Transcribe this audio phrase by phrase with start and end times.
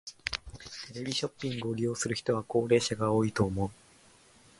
[0.87, 3.69] テレビショッピングを利用する人は高齢者が多いと思う。